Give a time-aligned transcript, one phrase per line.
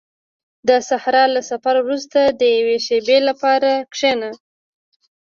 [0.67, 4.31] •د صحرا له سفر وروسته د یوې شېبې لپاره کښېنه.